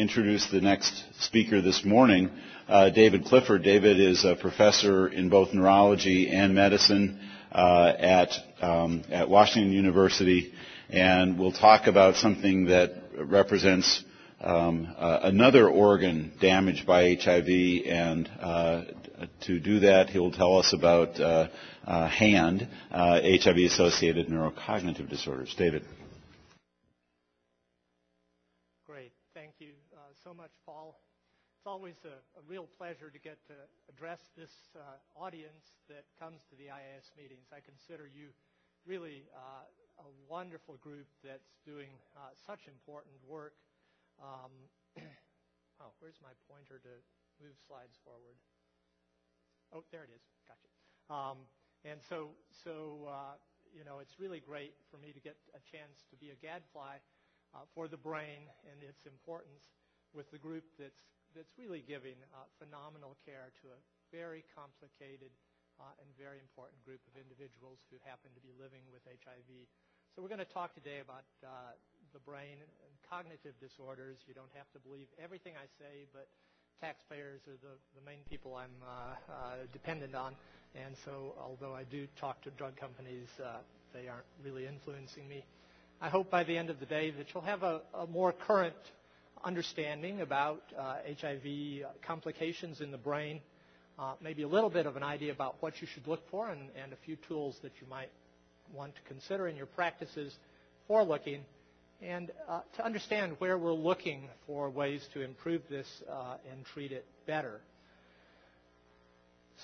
[0.00, 2.30] introduce the next speaker this morning,
[2.68, 3.62] uh, David Clifford.
[3.62, 7.20] David is a professor in both neurology and medicine
[7.52, 8.30] uh, at,
[8.62, 10.54] um, at Washington University,
[10.88, 14.02] and we'll talk about something that represents
[14.40, 17.48] um, uh, another organ damaged by HIV,
[17.86, 18.84] and uh,
[19.42, 21.48] to do that, he'll tell us about uh,
[21.86, 25.54] uh, HAND, HIV-associated neurocognitive disorders.
[25.58, 25.84] David.
[30.30, 30.94] So much, Paul.
[31.58, 33.58] It's always a, a real pleasure to get to
[33.90, 37.50] address this uh, audience that comes to the IAS meetings.
[37.50, 38.30] I consider you
[38.86, 39.66] really uh,
[39.98, 43.58] a wonderful group that's doing uh, such important work.
[44.22, 44.54] Um,
[45.82, 46.94] oh, where's my pointer to
[47.42, 48.38] move slides forward?
[49.74, 50.22] Oh, there it is.
[50.46, 50.70] Gotcha.
[51.10, 51.38] Um,
[51.82, 53.34] and so, so uh,
[53.74, 57.02] you know, it's really great for me to get a chance to be a gadfly
[57.50, 59.74] uh, for the brain and its importance
[60.14, 61.02] with the group that's,
[61.36, 63.78] that's really giving uh, phenomenal care to a
[64.10, 65.30] very complicated
[65.78, 69.48] uh, and very important group of individuals who happen to be living with HIV.
[70.12, 71.72] So we're going to talk today about uh,
[72.12, 74.18] the brain and cognitive disorders.
[74.26, 76.28] You don't have to believe everything I say, but
[76.80, 79.34] taxpayers are the, the main people I'm uh, uh,
[79.72, 80.34] dependent on.
[80.74, 83.58] And so although I do talk to drug companies, uh,
[83.92, 85.44] they aren't really influencing me.
[86.00, 88.74] I hope by the end of the day that you'll have a, a more current
[89.44, 93.40] understanding about uh, HIV complications in the brain,
[93.98, 96.68] uh, maybe a little bit of an idea about what you should look for, and,
[96.82, 98.10] and, a few tools that you might
[98.72, 100.34] want to consider in your practices
[100.86, 101.42] for looking,
[102.02, 106.92] and uh, to understand where we're looking for ways to improve this uh, and treat
[106.92, 107.60] it better.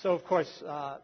[0.02, 0.98] So, of course, uh,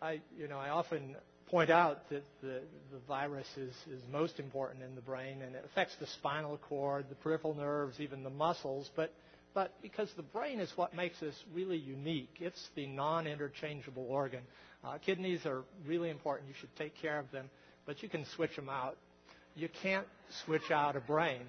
[0.00, 1.16] I, you know, I often
[1.52, 5.62] point out that the, the virus is, is most important in the brain and it
[5.66, 8.90] affects the spinal cord, the peripheral nerves, even the muscles.
[8.96, 9.12] But,
[9.52, 14.40] but because the brain is what makes us really unique, it's the non interchangeable organ.
[14.82, 16.48] Uh, kidneys are really important.
[16.48, 17.50] You should take care of them,
[17.84, 18.96] but you can switch them out.
[19.54, 20.06] You can't
[20.46, 21.42] switch out a brain.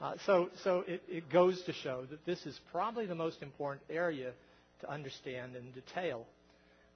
[0.00, 3.82] Uh, so so it, it goes to show that this is probably the most important
[3.90, 4.32] area
[4.80, 6.24] to understand in detail.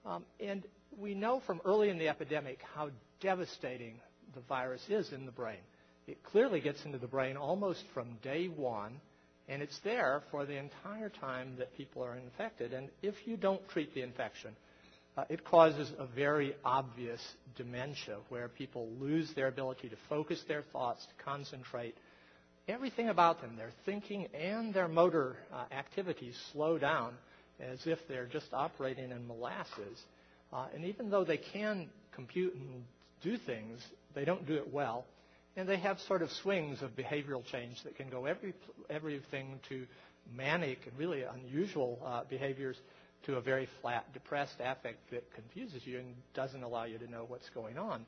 [0.07, 0.65] Um, and
[0.99, 2.91] we know from early in the epidemic how
[3.21, 3.95] devastating
[4.35, 5.59] the virus is in the brain.
[6.07, 9.01] It clearly gets into the brain almost from day one,
[9.49, 12.73] and it's there for the entire time that people are infected.
[12.73, 14.51] And if you don't treat the infection,
[15.17, 17.21] uh, it causes a very obvious
[17.57, 21.97] dementia where people lose their ability to focus their thoughts, to concentrate.
[22.69, 27.15] Everything about them, their thinking and their motor uh, activities slow down
[27.61, 30.05] as if they're just operating in molasses.
[30.53, 32.85] Uh, and even though they can compute and
[33.23, 33.81] do things,
[34.15, 35.05] they don't do it well.
[35.57, 38.55] And they have sort of swings of behavioral change that can go every,
[38.91, 39.87] everything to
[40.35, 42.77] manic and really unusual uh, behaviors
[43.25, 47.25] to a very flat, depressed affect that confuses you and doesn't allow you to know
[47.27, 48.07] what's going on.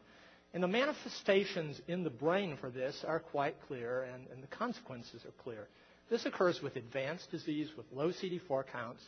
[0.54, 5.25] And the manifestations in the brain for this are quite clear, and, and the consequences
[5.25, 5.69] are clear.
[6.10, 9.03] This occurs with advanced disease with low CD4 counts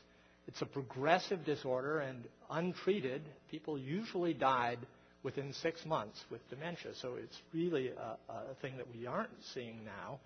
[0.50, 3.22] it's a progressive disorder, and untreated,
[3.52, 4.78] people usually died
[5.22, 6.92] within six months with dementia.
[7.00, 10.18] So it's really a, a thing that we aren't seeing now.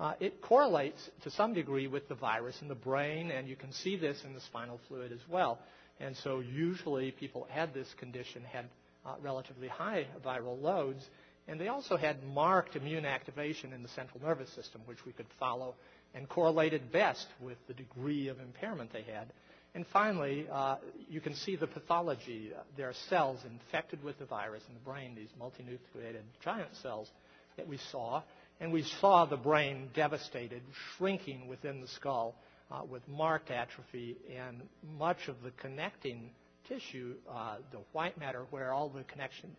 [0.00, 3.70] Uh, it correlates to some degree with the virus in the brain, and you can
[3.72, 5.58] see this in the spinal fluid as well.
[6.00, 8.66] And so usually people had this condition had
[9.04, 11.04] uh, relatively high viral loads,
[11.46, 15.26] and they also had marked immune activation in the central nervous system, which we could
[15.38, 15.74] follow
[16.14, 19.30] and correlated best with the degree of impairment they had.
[19.74, 20.76] And finally, uh,
[21.08, 22.52] you can see the pathology.
[22.76, 27.10] There are cells infected with the virus in the brain, these multinucleated giant cells
[27.56, 28.22] that we saw.
[28.60, 30.62] And we saw the brain devastated,
[30.96, 32.34] shrinking within the skull
[32.70, 34.62] uh, with marked atrophy and
[34.98, 36.30] much of the connecting
[36.68, 39.04] tissue, uh, the white matter where all the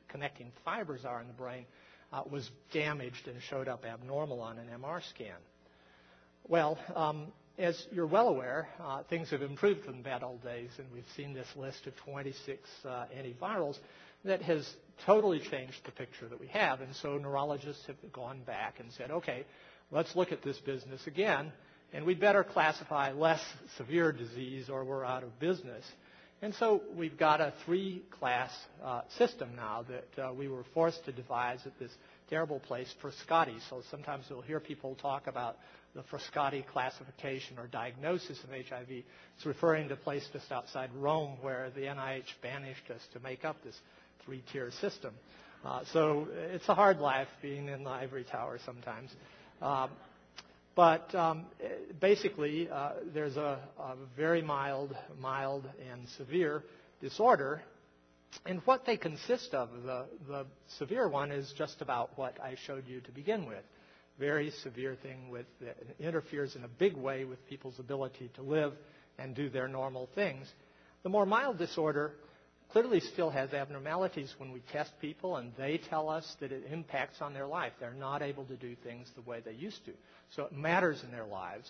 [0.08, 1.66] connecting fibers are in the brain,
[2.12, 5.38] uh, was damaged and showed up abnormal on an MR scan.
[6.48, 7.28] Well, um,
[7.60, 11.04] as you're well aware, uh, things have improved from the bad old days, and we've
[11.16, 13.78] seen this list of 26 uh, antivirals
[14.24, 14.68] that has
[15.06, 16.80] totally changed the picture that we have.
[16.82, 19.46] And so neurologists have gone back and said, okay,
[19.92, 21.52] let's look at this business again,
[21.92, 23.42] and we'd better classify less
[23.78, 25.84] severe disease or we're out of business.
[26.42, 28.52] And so we've got a three-class
[28.82, 31.92] uh, system now that uh, we were forced to devise at this
[32.30, 33.58] terrible place Frascati.
[33.70, 35.58] So sometimes you'll hear people talk about
[35.96, 38.90] the Frascati classification or diagnosis of HIV.
[38.90, 43.44] It's referring to a place just outside Rome where the NIH banished us to make
[43.46, 43.76] up this
[44.26, 45.14] three-tier system.
[45.66, 49.10] Uh, so it's a hard life being in the ivory tower sometimes.
[49.62, 49.90] Um,
[50.80, 51.46] But um,
[52.00, 56.64] basically, uh, there's a, a very mild, mild and severe
[57.02, 57.62] disorder.
[58.46, 60.46] And what they consist of, the, the
[60.78, 63.64] severe one is just about what I showed you to begin with.
[64.20, 68.74] Very severe thing with that interferes in a big way with people's ability to live
[69.18, 70.52] and do their normal things.
[71.04, 72.14] The more mild disorder
[72.72, 77.22] clearly still has abnormalities when we test people and they tell us that it impacts
[77.22, 77.74] on their life.
[77.80, 79.92] They're not able to do things the way they used to.
[80.36, 81.70] So it matters in their lives.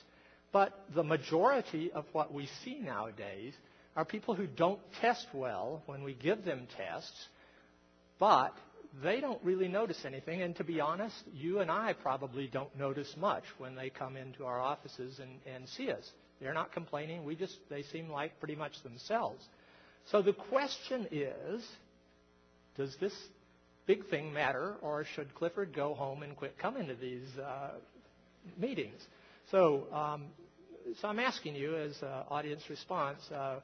[0.52, 3.54] But the majority of what we see nowadays
[3.96, 7.28] are people who don't test well when we give them tests,
[8.20, 8.54] but
[9.04, 10.42] they don't really notice anything.
[10.42, 14.46] And to be honest, you and I probably don't notice much when they come into
[14.46, 16.10] our offices and, and see us.
[16.42, 17.26] They're not complaining.
[17.26, 19.44] We just, they seem like pretty much themselves.
[20.12, 21.64] So the question is,
[22.78, 23.14] does this
[23.86, 27.72] big thing matter, or should Clifford go home and quit coming to these uh,
[28.58, 29.02] meetings?
[29.52, 30.26] So, um,
[31.02, 33.60] so I'm asking you as uh, audience response, uh,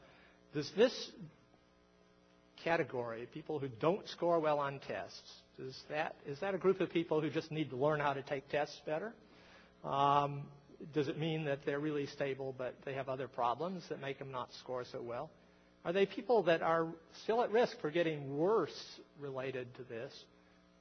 [0.55, 1.11] does this
[2.63, 6.89] category, people who don't score well on tests, is that, is that a group of
[6.89, 9.13] people who just need to learn how to take tests better?
[9.83, 10.43] Um,
[10.93, 14.31] does it mean that they're really stable but they have other problems that make them
[14.31, 15.29] not score so well?
[15.83, 16.87] Are they people that are
[17.23, 20.11] still at risk for getting worse related to this?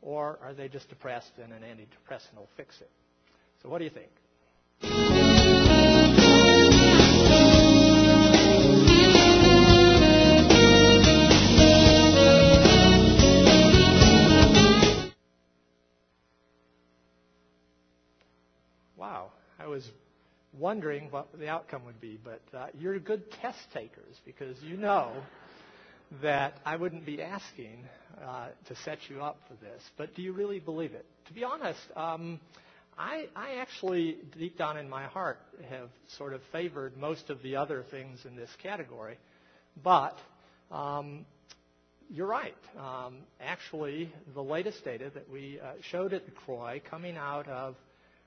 [0.00, 2.90] Or are they just depressed and an antidepressant will fix it?
[3.62, 4.10] So, what do you think?
[20.64, 25.12] Wondering what the outcome would be, but uh, you're good test takers because you know
[26.22, 27.84] that I wouldn't be asking
[28.26, 29.82] uh, to set you up for this.
[29.98, 31.04] But do you really believe it?
[31.26, 32.40] To be honest, um,
[32.96, 35.36] I, I actually, deep down in my heart,
[35.68, 39.18] have sort of favored most of the other things in this category.
[39.82, 40.16] But
[40.72, 41.26] um,
[42.08, 42.56] you're right.
[42.78, 47.74] Um, actually, the latest data that we uh, showed at the CROI coming out of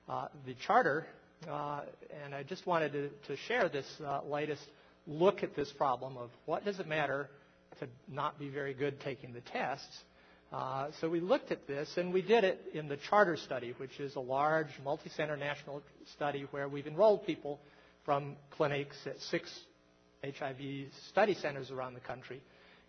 [0.08, 1.04] uh, the charter
[1.48, 1.80] uh,
[2.24, 4.62] and I just wanted to, to share this uh, latest
[5.06, 7.28] look at this problem of what does it matter
[7.80, 10.04] to not be very good taking the tests.
[10.52, 14.00] Uh, so we looked at this, and we did it in the Charter study, which
[14.00, 15.82] is a large multi-center national
[16.14, 17.60] study where we've enrolled people
[18.04, 19.50] from clinics at six
[20.24, 22.40] HIV study centers around the country.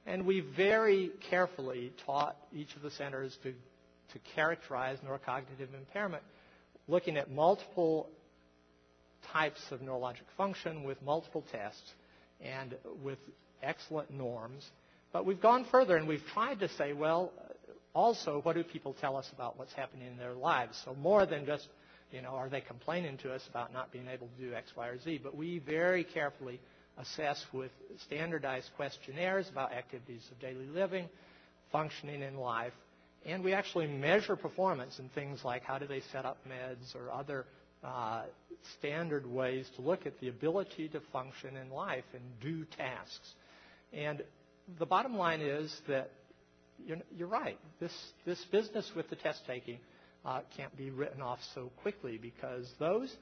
[0.08, 6.24] And we very carefully taught each of the centers to, to characterize neurocognitive impairment,
[6.88, 8.10] looking at multiple
[9.34, 11.94] types of neurologic function with multiple tests
[12.42, 13.20] and with
[13.62, 14.68] excellent norms.
[15.12, 17.32] But we've gone further and we've tried to say, well,
[17.96, 20.80] also, what do people tell us about what's happening in their lives?
[20.86, 21.68] So more than just,
[22.12, 24.88] you know, are they complaining to us about not being able to do X, Y,
[24.88, 25.20] or Z?
[25.24, 26.60] But we very carefully
[26.98, 27.72] assess with
[28.06, 31.10] standardized questionnaires about activities of daily living,
[31.72, 32.74] functioning in life,
[33.26, 37.12] and we actually measure performance in things like how do they set up meds or
[37.12, 37.46] other
[37.84, 38.24] uh,
[38.78, 43.34] standard ways to look at the ability to function in life and do tasks.
[43.94, 44.22] And
[44.78, 46.12] the bottom line is that
[46.86, 47.58] you're, you're right.
[47.80, 47.94] This,
[48.26, 49.80] this business with the test taking
[50.26, 53.14] uh, can't be written off so quickly because those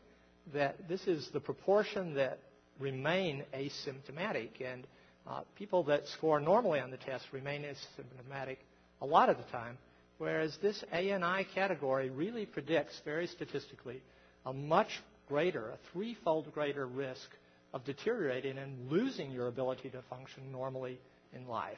[0.53, 2.39] that this is the proportion that
[2.79, 4.87] remain asymptomatic and
[5.27, 8.57] uh, people that score normally on the test remain asymptomatic
[9.01, 9.77] a lot of the time,
[10.17, 14.01] whereas this ANI category really predicts very statistically
[14.47, 14.87] a much
[15.27, 17.29] greater, a threefold greater risk
[17.73, 20.97] of deteriorating and losing your ability to function normally
[21.35, 21.77] in life.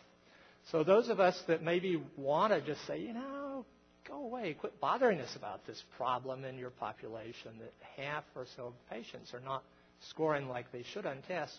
[0.71, 3.65] So those of us that maybe want to just say, you know,
[4.07, 7.73] go away, quit bothering us about this problem in your population that
[8.03, 9.63] half or so of patients are not
[10.11, 11.57] scoring like they should on tests,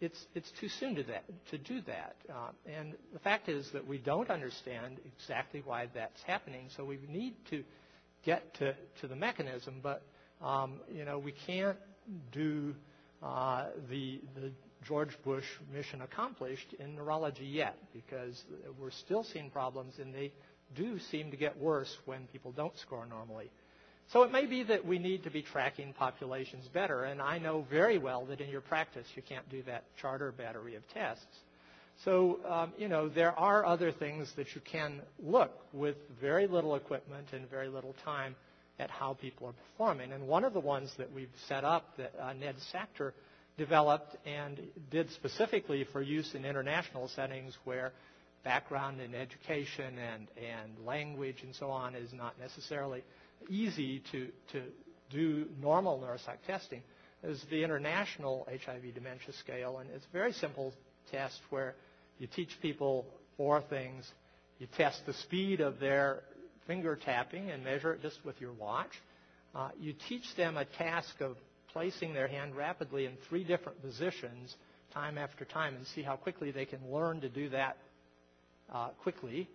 [0.00, 2.14] it's, it's too soon to, that, to do that.
[2.28, 6.98] Uh, and the fact is that we don't understand exactly why that's happening, so we
[7.08, 7.64] need to
[8.24, 10.02] get to, to the mechanism, but
[10.42, 11.78] um, you know we can't
[12.32, 12.74] do
[13.22, 14.52] uh, the the
[14.86, 18.44] George Bush mission accomplished in neurology yet because
[18.78, 20.32] we're still seeing problems and they
[20.76, 23.50] do seem to get worse when people don't score normally.
[24.12, 27.66] So it may be that we need to be tracking populations better, and I know
[27.68, 31.26] very well that in your practice you can't do that charter battery of tests.
[32.04, 36.76] So, um, you know, there are other things that you can look with very little
[36.76, 38.36] equipment and very little time
[38.78, 40.12] at how people are performing.
[40.12, 43.12] And one of the ones that we've set up that uh, Ned Sacktor
[43.56, 47.92] developed and did specifically for use in international settings where
[48.44, 53.02] background in education and, and language and so on is not necessarily
[53.50, 54.62] easy to, to
[55.10, 56.82] do normal neuropsych testing
[57.24, 60.72] is the International HIV Dementia Scale, and it's a very simple
[61.10, 61.74] test where
[62.18, 63.06] you teach people
[63.36, 64.10] four things.
[64.58, 66.22] You test the speed of their
[66.66, 68.90] finger tapping and measure it just with your watch.
[69.54, 71.36] Uh, you teach them a task of
[71.72, 74.54] placing their hand rapidly in three different positions
[74.92, 77.76] time after time and see how quickly they can learn to do that
[78.72, 79.48] uh, quickly.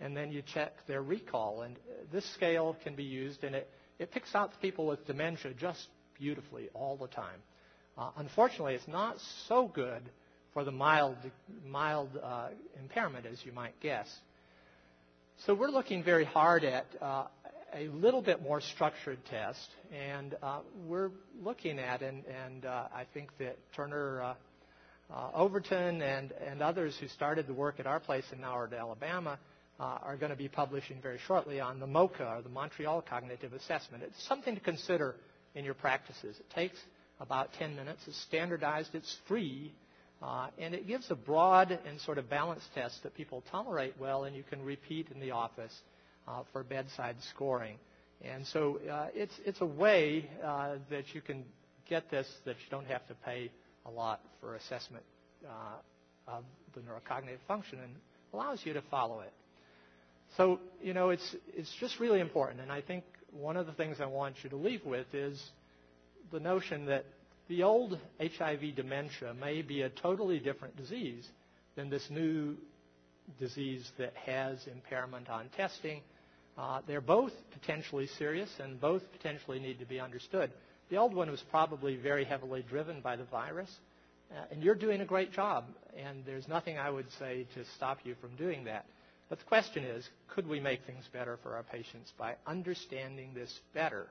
[0.00, 1.62] And then you check their recall.
[1.62, 1.76] And
[2.12, 3.68] this scale can be used, and it,
[3.98, 5.86] it picks out people with dementia just
[6.18, 7.40] beautifully all the time.
[7.96, 9.16] Uh, unfortunately, it's not
[9.48, 10.02] so good
[10.56, 11.18] for the mild,
[11.68, 12.48] mild uh,
[12.80, 14.08] impairment as you might guess.
[15.44, 17.26] So we're looking very hard at uh,
[17.74, 21.10] a little bit more structured test, and uh, we're
[21.44, 24.34] looking at, and, and uh, I think that Turner uh,
[25.12, 29.38] uh, Overton and, and others who started the work at our place in Howard, Alabama,
[29.78, 34.02] are going to be publishing very shortly on the MoCA, or the Montreal Cognitive Assessment.
[34.02, 35.16] It's something to consider
[35.54, 36.34] in your practices.
[36.40, 36.78] It takes
[37.20, 38.00] about 10 minutes.
[38.06, 38.94] It's standardized.
[38.94, 39.74] It's free.
[40.22, 44.24] Uh, and it gives a broad and sort of balanced test that people tolerate well
[44.24, 45.74] and you can repeat in the office
[46.26, 47.76] uh, for bedside scoring.
[48.22, 51.44] And so uh, it's, it's a way uh, that you can
[51.88, 53.50] get this that you don't have to pay
[53.84, 55.04] a lot for assessment
[55.46, 56.44] uh, of
[56.74, 57.92] the neurocognitive function and
[58.32, 59.32] allows you to follow it.
[60.36, 62.60] So, you know, it's, it's just really important.
[62.60, 65.42] And I think one of the things I want you to leave with is
[66.32, 67.04] the notion that
[67.48, 71.28] the old HIV dementia may be a totally different disease
[71.76, 72.56] than this new
[73.38, 76.00] disease that has impairment on testing.
[76.58, 80.50] Uh, they're both potentially serious and both potentially need to be understood.
[80.88, 83.70] The old one was probably very heavily driven by the virus,
[84.30, 85.64] uh, and you're doing a great job,
[85.96, 88.86] and there's nothing I would say to stop you from doing that.
[89.28, 93.60] But the question is, could we make things better for our patients by understanding this
[93.74, 94.06] better?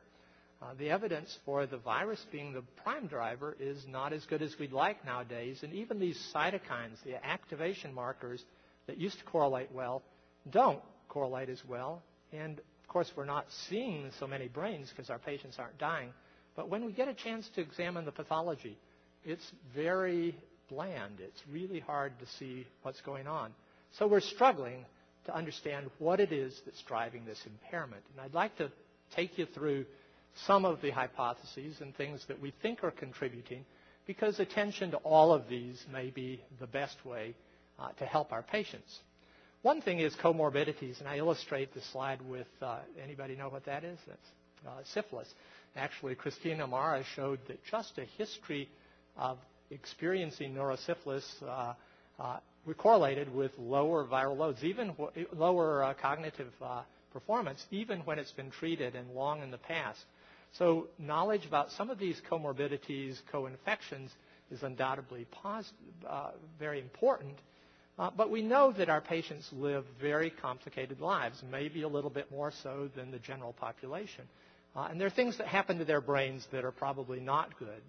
[0.62, 4.56] Uh, the evidence for the virus being the prime driver is not as good as
[4.58, 8.44] we'd like nowadays, and even these cytokines, the activation markers
[8.88, 10.02] that used to correlate well,
[10.50, 12.02] don't correlate as well.
[12.32, 16.12] And of course, we're not seeing so many brains because our patients aren't dying.
[16.56, 18.78] But when we get a chance to examine the pathology,
[19.26, 20.38] it's very
[20.70, 21.20] bland.
[21.20, 23.52] It's really hard to see what's going on.
[23.98, 24.86] So we're struggling
[25.26, 28.04] to understand what it is that's driving this impairment.
[28.12, 28.72] And I'd like to
[29.16, 29.86] take you through
[30.46, 33.66] some of the hypotheses and things that we think are contributing
[34.06, 37.34] because attention to all of these may be the best way
[37.80, 39.00] uh, to help our patients.
[39.62, 43.84] One thing is comorbidities, and I illustrate the slide with uh, anybody know what that
[43.84, 43.98] is?
[44.08, 44.30] That's
[44.68, 45.28] uh, syphilis.
[45.76, 48.70] Actually, Christina Marra showed that just a history
[49.18, 49.38] of
[49.72, 51.74] experiencing neurosyphilis uh,
[52.20, 52.38] uh,
[52.78, 54.94] correlated with lower viral loads, even
[55.34, 60.00] lower uh, cognitive uh, performance, even when it's been treated and long in the past.
[60.58, 64.12] So knowledge about some of these comorbidities, co-infections,
[64.52, 65.72] is undoubtedly pos-
[66.08, 67.36] uh, very important.
[67.98, 72.30] Uh, but we know that our patients live very complicated lives, maybe a little bit
[72.30, 74.26] more so than the general population.
[74.76, 77.82] Uh, and there are things that happen to their brains that are probably not good.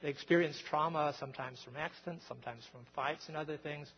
[0.00, 3.88] They experience trauma, sometimes from accidents, sometimes from fights and other things.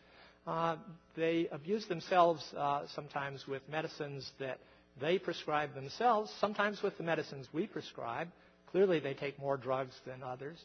[0.47, 0.77] Uh,
[1.15, 4.57] they abuse themselves uh, sometimes with medicines that
[4.99, 8.27] they prescribe themselves, sometimes with the medicines we prescribe.
[8.71, 10.57] Clearly, they take more drugs than others.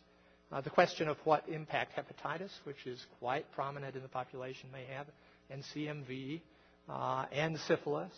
[0.53, 4.85] Uh, the question of what impact hepatitis, which is quite prominent in the population, may
[4.85, 5.07] have,
[5.51, 6.41] and CMV,
[6.89, 8.13] uh, and syphilis.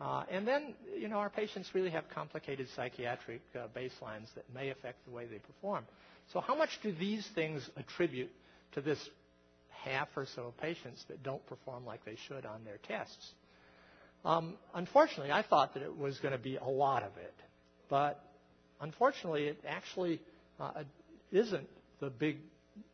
[0.00, 4.70] Uh, and then, you know, our patients really have complicated psychiatric uh, baselines that may
[4.70, 5.84] affect the way they perform.
[6.32, 8.30] So, how much do these things attribute
[8.72, 8.98] to this
[9.70, 13.32] half or so of patients that don't perform like they should on their tests?
[14.24, 17.34] Um, unfortunately, I thought that it was going to be a lot of it,
[17.90, 18.24] but
[18.80, 20.20] unfortunately, it actually
[20.58, 20.84] uh,
[21.30, 21.68] isn't
[22.00, 22.38] the big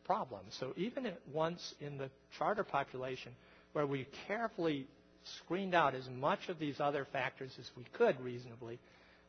[0.03, 0.41] problem.
[0.59, 3.31] So even at once in the charter population,
[3.73, 4.87] where we carefully
[5.23, 8.79] screened out as much of these other factors as we could reasonably,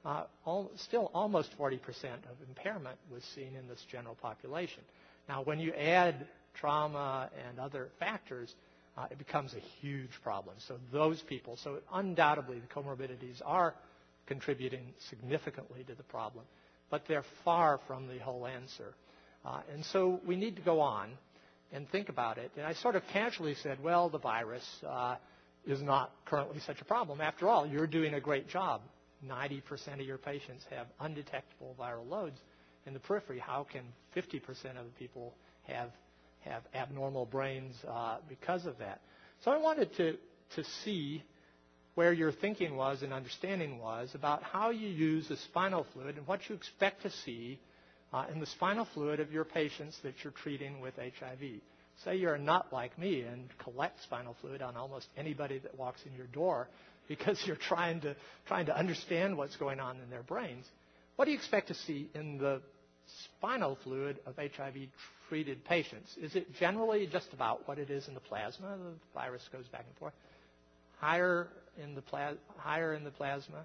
[0.05, 4.83] uh, all, still almost 40% of impairment was seen in this general population.
[5.29, 8.53] Now, when you add trauma and other factors,
[8.97, 10.57] uh, it becomes a huge problem.
[10.67, 13.75] So those people, so undoubtedly the comorbidities are
[14.27, 16.45] contributing significantly to the problem,
[16.91, 18.95] but they're far from the whole answer.
[19.45, 21.11] Uh, and so we need to go on
[21.73, 22.51] and think about it.
[22.57, 25.17] And I sort of casually said, well, the virus uh,
[25.67, 27.21] is not currently such a problem.
[27.21, 28.83] After all, you're doing a great job.
[29.27, 32.39] 90% of your patients have undetectable viral loads
[32.87, 33.39] in the periphery.
[33.39, 33.83] How can
[34.17, 34.43] 50%
[34.79, 35.35] of the people
[35.65, 35.91] have
[36.45, 39.01] have abnormal brains uh, because of that.
[39.45, 40.17] So I wanted to,
[40.57, 41.23] to see
[41.95, 46.27] where your thinking was and understanding was about how you use the spinal fluid and
[46.27, 47.59] what you expect to see
[48.13, 51.61] uh, in the spinal fluid of your patients that you're treating with HIV.
[52.05, 56.15] Say you're not like me and collect spinal fluid on almost anybody that walks in
[56.17, 56.69] your door
[57.09, 58.15] because you're trying to,
[58.47, 60.65] trying to understand what's going on in their brains.
[61.17, 62.63] What do you expect to see in the
[63.25, 64.77] spinal fluid of HIV
[65.33, 66.15] treated patients?
[66.21, 68.77] Is it generally just about what it is in the plasma?
[68.77, 70.13] The virus goes back and forth.
[70.99, 71.49] Higher
[71.83, 72.03] in the,
[72.59, 73.63] higher in the plasma,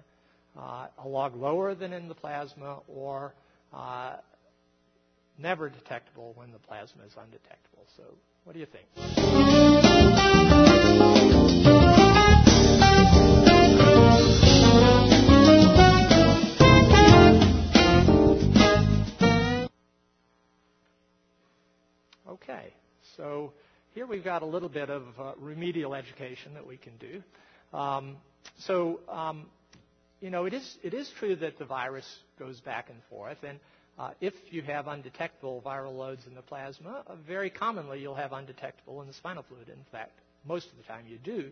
[0.58, 3.34] uh, a log lower than in the plasma, or
[3.74, 4.16] uh,
[5.38, 7.84] never detectable when the plasma is undetectable.
[7.98, 8.04] So,
[8.44, 10.37] what do you think?
[22.50, 22.72] Okay,
[23.18, 23.52] so
[23.94, 27.22] here we've got a little bit of uh, remedial education that we can do.
[27.76, 28.16] Um,
[28.60, 29.44] so, um,
[30.22, 32.06] you know, it is, it is true that the virus
[32.38, 33.58] goes back and forth, and
[33.98, 38.32] uh, if you have undetectable viral loads in the plasma, uh, very commonly you'll have
[38.32, 39.68] undetectable in the spinal fluid.
[39.68, 41.50] In fact, most of the time you do.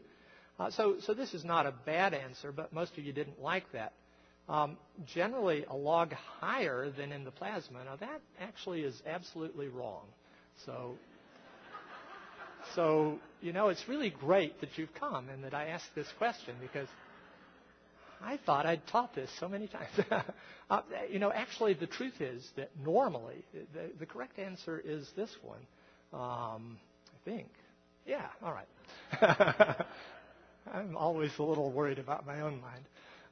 [0.59, 3.71] Uh, so, so this is not a bad answer, but most of you didn't like
[3.73, 3.93] that.
[4.49, 7.85] Um, generally, a log higher than in the plasma.
[7.85, 10.07] Now that actually is absolutely wrong.
[10.65, 10.95] So,
[12.75, 16.55] so you know, it's really great that you've come and that I asked this question
[16.61, 16.89] because
[18.23, 19.91] I thought I'd taught this so many times.
[20.71, 25.31] uh, you know, actually, the truth is that normally the, the correct answer is this
[25.43, 25.61] one.
[26.13, 26.79] Um,
[27.13, 27.49] I think.
[28.07, 28.27] Yeah.
[28.43, 29.87] All right.
[30.73, 32.85] I'm always a little worried about my own mind.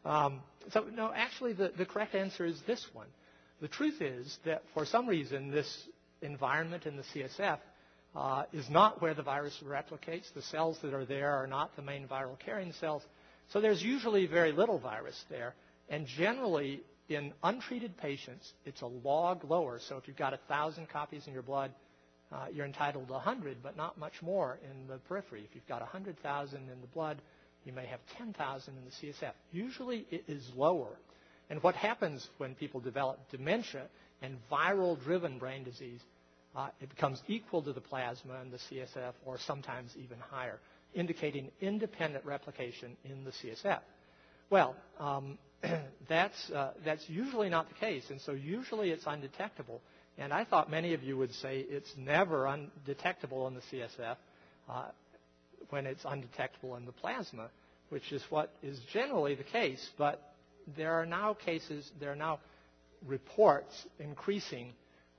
[0.04, 0.40] Um,
[0.73, 3.07] so, no, actually, the, the correct answer is this one.
[3.61, 5.88] The truth is that for some reason, this
[6.25, 7.59] environment in the CSF
[8.16, 10.33] uh, is not where the virus replicates.
[10.35, 13.02] The cells that are there are not the main viral carrying cells.
[13.52, 15.54] So there's usually very little virus there.
[15.88, 19.78] And generally, in untreated patients, it's a log lower.
[19.78, 21.73] So if you've got 1,000 copies in your blood,
[22.33, 25.42] uh, you're entitled to 100, but not much more in the periphery.
[25.49, 27.20] If you've got 100,000 in the blood,
[27.64, 29.33] you may have 10,000 in the CSF.
[29.53, 30.99] Usually it is lower.
[31.51, 33.87] And what happens when people develop dementia
[34.22, 36.01] and viral driven brain disease,
[36.57, 40.59] uh, it becomes equal to the plasma in the CSF or sometimes even higher,
[40.95, 43.81] indicating independent replication in the CSF.
[44.51, 45.38] Well, um,
[46.09, 49.81] that's, uh, that's usually not the case, and so usually it's undetectable.
[50.17, 54.17] And I thought many of you would say it's never undetectable in the CSF
[54.69, 54.85] uh,
[55.71, 57.49] when it's undetectable in the plasma,
[57.88, 59.90] which is what is generally the case.
[59.99, 60.23] But
[60.77, 62.38] there are now cases, there are now
[63.07, 64.73] reports increasing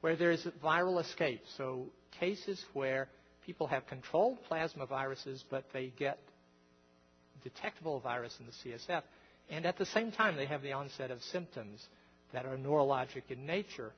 [0.06, 1.42] where there's viral escape.
[1.58, 1.88] So
[2.20, 3.08] cases where
[3.44, 6.20] people have controlled plasma viruses, but they get
[7.44, 9.02] detectable virus in the CSF,
[9.50, 11.84] and at the same time they have the onset of symptoms
[12.34, 13.94] that are neurologic in nature.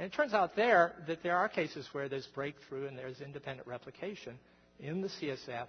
[0.00, 3.68] And it turns out there that there are cases where there's breakthrough and there's independent
[3.68, 4.40] replication
[4.80, 5.68] in the CSF.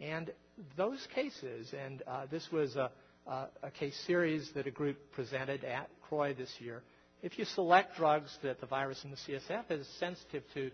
[0.00, 0.32] And
[0.74, 2.90] those cases, and uh, this was a,
[3.26, 6.82] a, a, case series that a group presented at CROI this year.
[7.24, 10.70] If you select drugs that the virus in the CSF is sensitive to,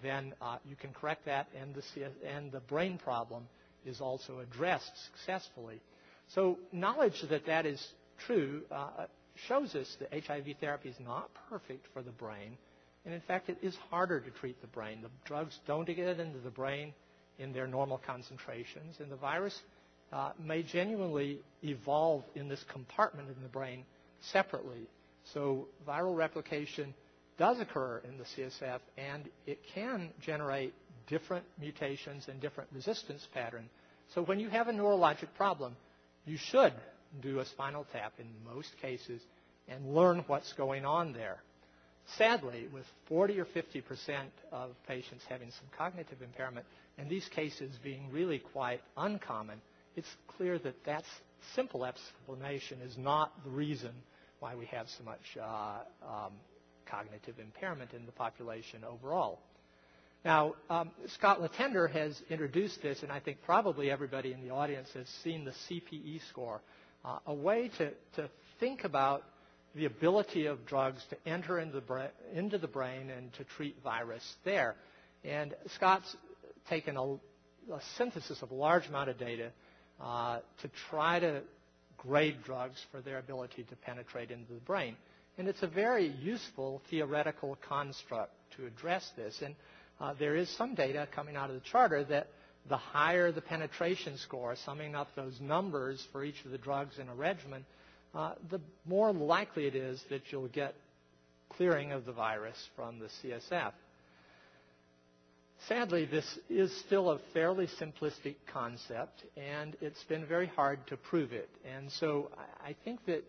[0.00, 3.42] then uh, you can correct that, and the, CS, and the brain problem
[3.84, 5.80] is also addressed successfully.
[6.28, 7.84] So knowledge that that is
[8.26, 9.06] true uh,
[9.48, 12.56] shows us that HIV therapy is not perfect for the brain.
[13.04, 15.02] And in fact, it is harder to treat the brain.
[15.02, 16.94] The drugs don't get into the brain
[17.40, 19.60] in their normal concentrations, and the virus
[20.12, 23.84] uh, may genuinely evolve in this compartment in the brain
[24.20, 24.86] separately.
[25.34, 26.94] So viral replication
[27.38, 30.74] does occur in the CSF, and it can generate
[31.06, 33.70] different mutations and different resistance patterns.
[34.14, 35.76] So when you have a neurologic problem,
[36.26, 36.72] you should
[37.22, 39.20] do a spinal tap in most cases
[39.68, 41.38] and learn what's going on there.
[42.16, 46.64] Sadly, with 40 or 50 percent of patients having some cognitive impairment,
[46.96, 49.60] and these cases being really quite uncommon,
[49.94, 51.04] it's clear that that
[51.54, 53.90] simple explanation is not the reason
[54.40, 56.32] why we have so much uh, um,
[56.86, 59.40] cognitive impairment in the population overall.
[60.24, 64.88] Now, um, Scott Letendre has introduced this, and I think probably everybody in the audience
[64.94, 66.60] has seen the CPE score,
[67.04, 69.22] uh, a way to, to think about
[69.74, 73.76] the ability of drugs to enter into the, bra- into the brain and to treat
[73.84, 74.74] virus there.
[75.24, 76.16] And Scott's
[76.68, 79.50] taken a, a synthesis of a large amount of data
[80.00, 81.42] uh, to try to
[81.98, 84.96] grade drugs for their ability to penetrate into the brain.
[85.36, 89.40] And it's a very useful theoretical construct to address this.
[89.44, 89.54] And
[90.00, 92.28] uh, there is some data coming out of the charter that
[92.68, 97.08] the higher the penetration score, summing up those numbers for each of the drugs in
[97.08, 97.64] a regimen,
[98.14, 100.74] uh, the more likely it is that you'll get
[101.50, 103.72] clearing of the virus from the CSF.
[105.66, 111.32] Sadly, this is still a fairly simplistic concept, and it's been very hard to prove
[111.32, 111.48] it.
[111.64, 112.30] And so
[112.64, 113.24] I think that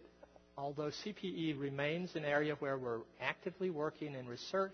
[0.58, 4.74] although CPE remains an area where we're actively working in research,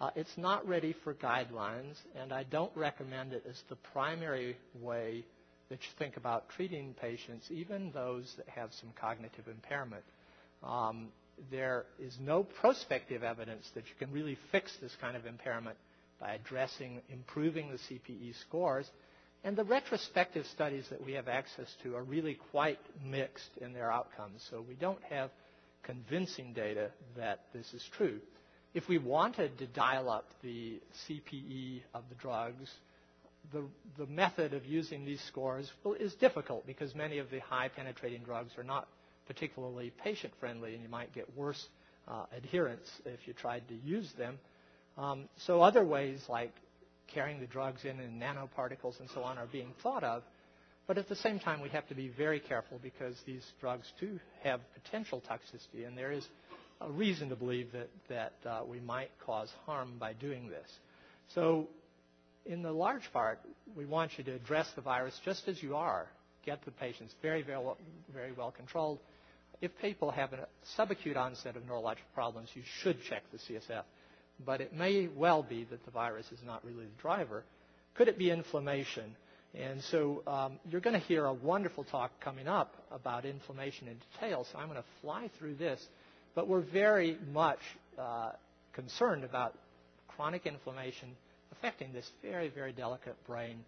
[0.00, 5.24] uh, it's not ready for guidelines, and I don't recommend it as the primary way
[5.70, 10.04] that you think about treating patients, even those that have some cognitive impairment.
[10.62, 11.08] Um,
[11.50, 15.76] there is no prospective evidence that you can really fix this kind of impairment
[16.20, 18.90] by addressing improving the CPE scores.
[19.44, 23.92] And the retrospective studies that we have access to are really quite mixed in their
[23.92, 24.44] outcomes.
[24.50, 25.30] So we don't have
[25.84, 28.18] convincing data that this is true.
[28.74, 32.70] If we wanted to dial up the CPE of the drugs,
[33.52, 33.64] the,
[33.96, 38.52] the method of using these scores is difficult because many of the high penetrating drugs
[38.58, 38.88] are not
[39.26, 41.68] particularly patient friendly and you might get worse
[42.08, 44.38] uh, adherence if you tried to use them.
[44.98, 46.52] Um, so other ways like
[47.12, 50.22] carrying the drugs in in nanoparticles and so on are being thought of.
[50.86, 54.20] But at the same time, we have to be very careful because these drugs do
[54.44, 56.26] have potential toxicity, and there is
[56.80, 60.68] a reason to believe that, that uh, we might cause harm by doing this.
[61.34, 61.66] So,
[62.44, 63.40] in the large part,
[63.76, 66.06] we want you to address the virus just as you are.
[66.44, 67.78] Get the patients very, very well,
[68.14, 69.00] very well controlled.
[69.60, 70.46] If people have a
[70.78, 73.82] subacute onset of neurological problems, you should check the CSF
[74.44, 77.44] but it may well be that the virus is not really the driver.
[77.94, 79.16] Could it be inflammation?
[79.54, 83.96] And so um, you're going to hear a wonderful talk coming up about inflammation in
[84.12, 85.84] detail, so I'm going to fly through this.
[86.34, 87.60] But we're very much
[87.98, 88.32] uh,
[88.74, 89.54] concerned about
[90.08, 91.08] chronic inflammation
[91.52, 93.64] affecting this very, very delicate brain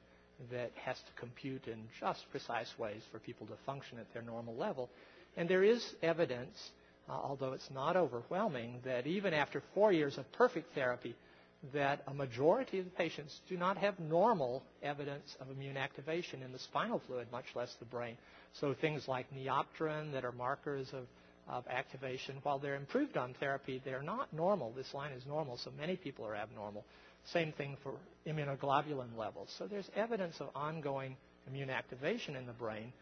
[0.53, 4.55] that has to compute in just precise ways for people to function at their normal
[4.55, 4.91] level.
[5.37, 6.71] And there is evidence
[7.09, 11.15] uh, although it's not overwhelming, that even after four years of perfect therapy,
[11.73, 16.53] that a majority of the patients do not have normal evidence of immune activation in
[16.53, 18.17] the spinal fluid, much less the brain.
[18.61, 21.07] So things like neopterin that are markers of,
[21.49, 24.73] of activation, while they're improved on therapy, they're not normal.
[24.77, 26.85] This line is normal, so many people are abnormal.
[27.33, 27.93] Same thing for
[28.27, 29.53] immunoglobulin levels.
[29.59, 31.17] So there's evidence of ongoing
[31.49, 32.93] immune activation in the brain.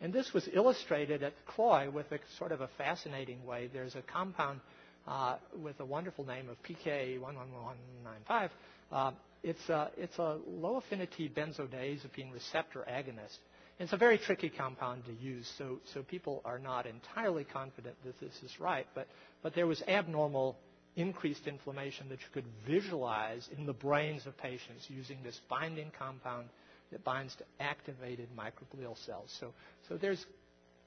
[0.00, 3.70] And this was illustrated at CROI with a sort of a fascinating way.
[3.72, 4.60] There's a compound
[5.06, 8.50] uh, with a wonderful name of PK11195.
[8.92, 9.10] Uh,
[9.42, 13.38] it's, a, it's a low affinity benzodiazepine receptor agonist.
[13.78, 18.18] It's a very tricky compound to use, so, so people are not entirely confident that
[18.20, 18.86] this is right.
[18.94, 19.08] But,
[19.42, 20.56] but there was abnormal
[20.96, 26.48] increased inflammation that you could visualize in the brains of patients using this binding compound
[26.94, 29.34] that binds to activated microglial cells.
[29.40, 29.52] So,
[29.88, 30.24] so there's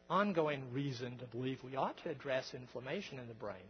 [0.09, 3.67] ongoing reason to believe we ought to address inflammation in the brain.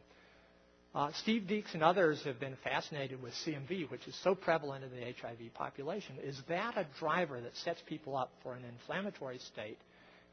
[0.93, 4.91] Uh, Steve Deeks and others have been fascinated with CMV, which is so prevalent in
[4.91, 6.15] the HIV population.
[6.23, 9.77] Is that a driver that sets people up for an inflammatory state?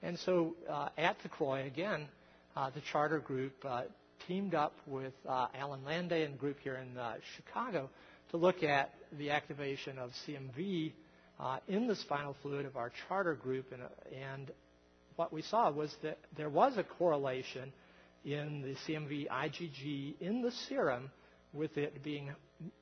[0.03, 2.07] And so uh, at the CROI, again,
[2.55, 3.83] uh, the charter group uh,
[4.29, 7.89] teamed up with uh, Alan Landay and group here in uh, Chicago
[8.31, 10.93] to look at the activation of CMV
[11.41, 13.83] uh, in the spinal fluid of our charter group, and,
[14.33, 14.51] and
[15.17, 17.73] what we saw was that there was a correlation
[18.25, 21.11] in the CMV IgG in the serum
[21.53, 22.31] with it being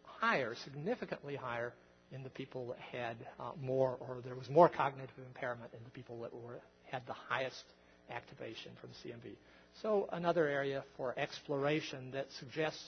[0.05, 1.73] higher, significantly higher
[2.13, 5.91] in the people that had uh, more, or there was more cognitive impairment in the
[5.91, 7.65] people that were, had the highest
[8.11, 9.35] activation from CMV.
[9.81, 12.85] So another area for exploration that suggests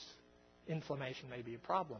[0.67, 1.99] inflammation may be a problem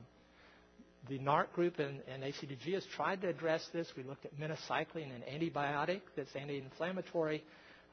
[1.08, 3.88] the NARC group and, and ACTG has tried to address this.
[3.96, 7.44] We looked at minocycline, an antibiotic that's anti-inflammatory,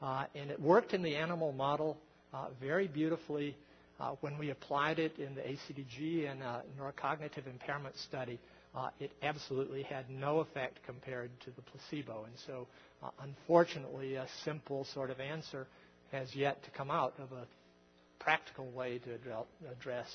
[0.01, 1.97] uh, and it worked in the animal model
[2.33, 3.55] uh, very beautifully.
[3.99, 8.39] Uh, when we applied it in the ACTG and uh, neurocognitive impairment study,
[8.75, 12.23] uh, it absolutely had no effect compared to the placebo.
[12.25, 12.67] And so,
[13.03, 15.67] uh, unfortunately, a simple sort of answer
[16.11, 17.45] has yet to come out of a
[18.19, 19.09] practical way to
[19.71, 20.07] address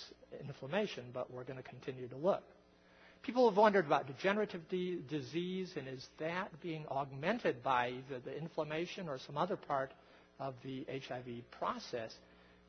[0.47, 2.43] inflammation, but we're going to continue to look.
[3.29, 8.35] People have wondered about degenerative de- disease and is that being augmented by either the
[8.35, 9.93] inflammation or some other part
[10.41, 12.15] of the HIV process.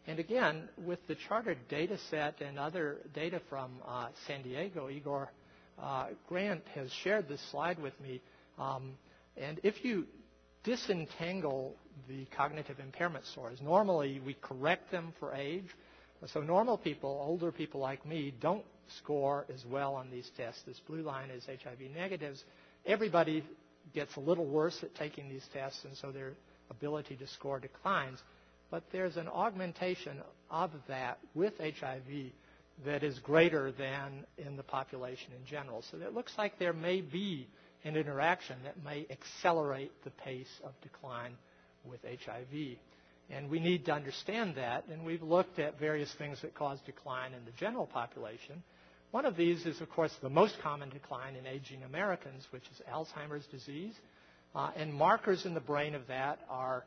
[0.06, 5.32] And again, with the chartered data set and other data from uh, San Diego, Igor
[5.82, 8.20] uh, Grant has shared this slide with me.
[8.58, 8.98] Um,
[9.38, 10.08] and if you
[10.66, 11.74] disentangle
[12.10, 15.68] the cognitive impairment scores, normally we correct them for age.
[16.28, 18.66] So normal people, older people like me, don't
[18.98, 20.62] score as well on these tests.
[20.66, 22.44] This blue line is HIV negatives,
[22.86, 23.44] everybody
[23.94, 26.34] gets a little worse at taking these tests, and so their
[26.70, 28.20] ability to score declines.
[28.70, 30.18] But there's an augmentation
[30.52, 32.32] of that with HIV
[32.86, 35.84] that is greater than in the population in general.
[35.90, 37.48] So it looks like there may be
[37.84, 41.34] an interaction that may accelerate the pace of decline
[41.86, 42.78] with HIV.
[43.32, 47.34] And we need to understand that, and we've looked at various things that cause decline
[47.34, 48.64] in the general population.
[49.12, 52.82] One of these is, of course, the most common decline in aging Americans, which is
[52.92, 53.94] Alzheimer's disease.
[54.56, 56.86] Uh, and markers in the brain of that are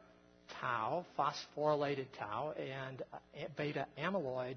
[0.61, 3.19] tau, phosphorylated tau, and uh,
[3.57, 4.57] beta amyloid.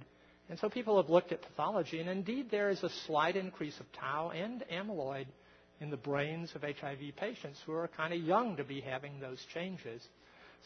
[0.49, 3.91] And so people have looked at pathology, and indeed there is a slight increase of
[3.93, 5.25] tau and amyloid
[5.81, 9.43] in the brains of HIV patients who are kind of young to be having those
[9.53, 10.01] changes.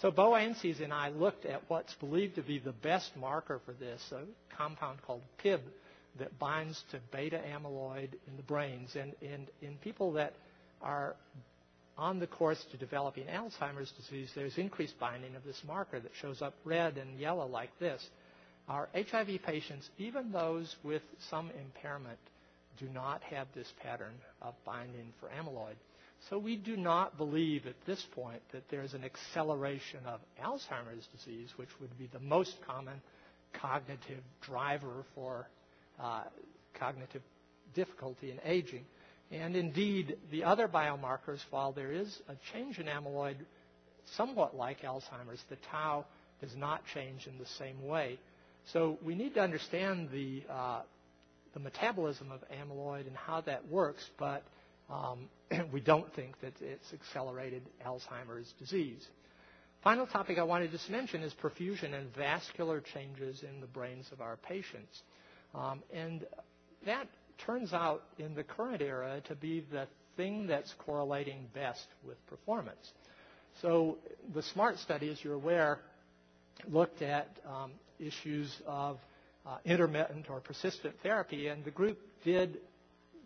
[0.02, 3.74] So Beau Ances and I looked at what's believed to be the best marker for
[3.74, 4.22] this, a
[4.56, 5.62] compound called PIB
[6.20, 8.96] that binds to beta amyloid in the brains.
[8.96, 9.14] And
[9.62, 10.34] in people that
[10.82, 11.16] are
[11.98, 16.42] on the course to developing Alzheimer's disease, there's increased binding of this marker that shows
[16.42, 18.02] up red and yellow like this.
[18.70, 22.20] Our HIV patients, even those with some impairment,
[22.78, 25.76] do not have this pattern of binding for amyloid.
[26.30, 31.50] So we do not believe at this point that there's an acceleration of Alzheimer's disease,
[31.56, 33.02] which would be the most common
[33.54, 35.48] cognitive driver for
[36.00, 36.24] uh,
[36.78, 37.22] cognitive
[37.74, 38.86] difficulty in aging.
[39.32, 43.36] And indeed, the other biomarkers, while there is a change in amyloid
[44.18, 46.06] somewhat like Alzheimer's, the tau
[46.42, 48.20] does not change in the same way.
[48.74, 50.82] So we need to understand the, uh,
[51.54, 54.44] the metabolism of amyloid and how that works, but
[54.90, 55.30] um,
[55.72, 59.08] we don't think that it's accelerated Alzheimer's disease.
[59.84, 64.08] Final topic I wanted to just mention is perfusion and vascular changes in the brains
[64.12, 65.04] of our patients.
[65.56, 66.26] Um, and
[66.86, 67.08] that
[67.46, 72.92] turns out in the current era to be the thing that's correlating best with performance.
[73.62, 73.98] So
[74.34, 75.80] the SMART study, as you're aware,
[76.68, 78.98] looked at um, issues of
[79.46, 82.58] uh, intermittent or persistent therapy, and the group did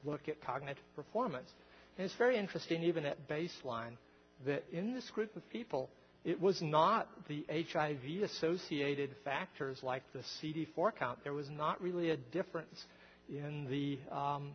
[0.06, 1.50] look at cognitive performance.
[1.98, 3.98] And it's very interesting, even at baseline,
[4.46, 5.90] that in this group of people,
[6.26, 11.20] it was not the HIV associated factors like the CD4 count.
[11.24, 12.86] There was not really a difference
[13.30, 14.52] in the, um,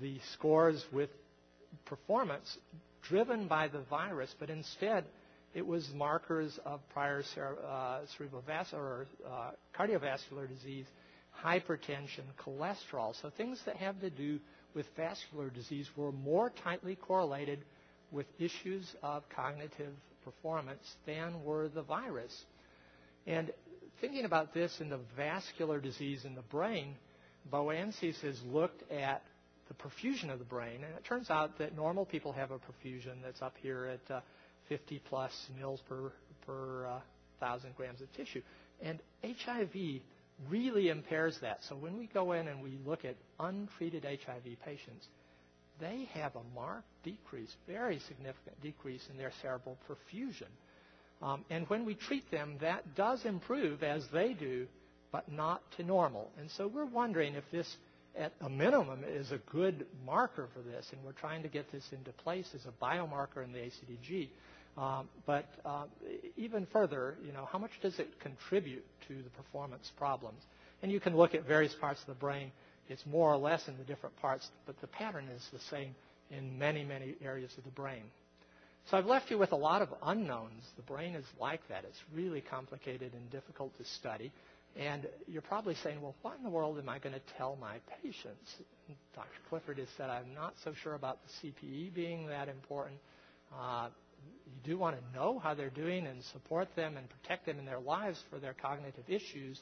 [0.00, 1.10] the scores with
[1.84, 2.56] performance
[3.02, 5.04] driven by the virus, but instead
[5.54, 10.86] it was markers of prior uh, cerebrovascular or uh, cardiovascular disease,
[11.44, 13.14] hypertension, cholesterol.
[13.20, 14.38] So things that have to do
[14.74, 17.60] with vascular disease were more tightly correlated
[18.10, 19.92] with issues of cognitive
[20.24, 22.44] performance than were the virus.
[23.26, 23.50] And
[24.00, 26.94] thinking about this in the vascular disease in the brain,
[27.50, 29.22] Beau Ances has looked at
[29.68, 33.16] the perfusion of the brain, and it turns out that normal people have a perfusion
[33.22, 34.20] that's up here at uh,
[34.68, 36.12] 50 plus mils per,
[36.46, 37.00] per uh,
[37.40, 38.42] thousand grams of tissue.
[38.82, 40.00] And HIV
[40.48, 41.64] really impairs that.
[41.68, 45.06] So when we go in and we look at untreated HIV patients,
[45.80, 50.48] they have a marked decrease, very significant decrease in their cerebral perfusion.
[51.22, 54.66] Um, and when we treat them, that does improve as they do,
[55.10, 56.30] but not to normal.
[56.38, 57.76] And so we're wondering if this,
[58.16, 61.84] at a minimum, is a good marker for this, and we're trying to get this
[61.92, 64.28] into place as a biomarker in the ACTG.
[64.78, 65.84] Um, but uh,
[66.36, 70.40] even further, you know, how much does it contribute to the performance problems?
[70.82, 72.52] And you can look at various parts of the brain.
[72.88, 75.96] It's more or less in the different parts, but the pattern is the same
[76.30, 78.04] in many, many areas of the brain.
[78.88, 80.62] So I've left you with a lot of unknowns.
[80.76, 81.84] The brain is like that.
[81.84, 84.30] It's really complicated and difficult to study.
[84.76, 87.78] And you're probably saying, well, what in the world am I going to tell my
[88.02, 88.54] patients?
[89.14, 89.28] Dr.
[89.48, 92.98] Clifford has said, I'm not so sure about the CPE being that important.
[93.52, 93.88] Uh,
[94.46, 97.64] you do want to know how they're doing and support them and protect them in
[97.64, 99.60] their lives for their cognitive issues.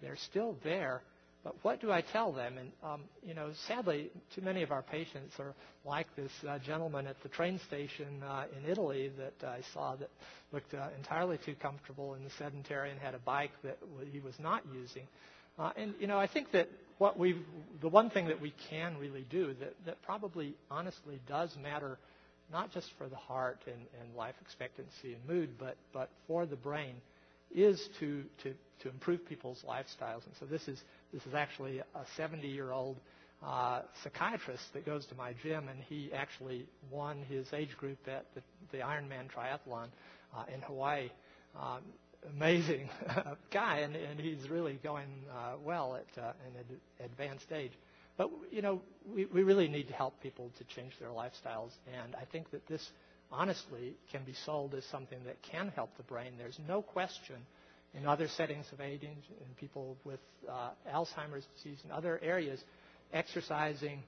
[0.00, 1.02] They're still there.
[1.46, 2.58] But what do I tell them?
[2.58, 7.06] And, um, you know, sadly, too many of our patients are like this uh, gentleman
[7.06, 10.10] at the train station uh, in Italy that I saw that
[10.52, 13.78] looked uh, entirely too comfortable and sedentary and had a bike that
[14.10, 15.06] he was not using.
[15.56, 17.36] Uh, and, you know, I think that what we
[17.80, 21.98] the one thing that we can really do that, that probably honestly does matter
[22.52, 26.56] not just for the heart and, and life expectancy and mood, but, but for the
[26.56, 26.94] brain
[27.54, 30.24] is to, to, to improve people's lifestyles.
[30.26, 30.80] And so this is
[31.12, 31.84] this is actually a
[32.16, 32.96] 70 year old
[33.44, 38.26] uh, psychiatrist that goes to my gym, and he actually won his age group at
[38.34, 39.88] the, the Ironman triathlon
[40.36, 41.10] uh, in Hawaii.
[41.58, 41.80] Um,
[42.36, 42.88] amazing
[43.52, 47.72] guy, and, and he's really going uh, well at uh, an ad- advanced age.
[48.16, 48.80] But you know,
[49.14, 51.70] we, we really need to help people to change their lifestyles,
[52.02, 52.86] and I think that this
[53.30, 56.32] honestly can be sold as something that can help the brain.
[56.38, 57.36] There's no question
[57.94, 62.62] in other settings of aging, in people with uh, Alzheimer's disease and other areas,
[63.12, 64.02] exercising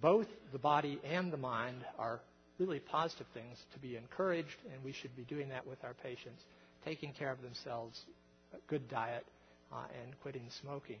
[0.00, 2.20] both the body and the mind are
[2.58, 6.42] really positive things to be encouraged, and we should be doing that with our patients,
[6.84, 8.00] taking care of themselves,
[8.52, 9.24] a good diet,
[9.72, 10.98] uh, and quitting smoking.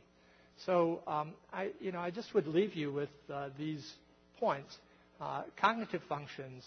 [0.66, 3.92] So, um, I, you know, I just would leave you with uh, these
[4.38, 4.76] points.
[5.20, 6.64] Uh, cognitive functions